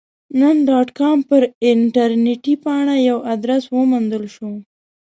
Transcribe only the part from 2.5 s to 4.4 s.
پاڼه یو ادرس وموندل